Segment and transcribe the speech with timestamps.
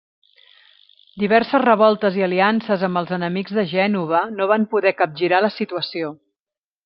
[1.23, 6.11] Diverses revoltes i aliances amb els enemics de Gènova no van poder capgirar la situació.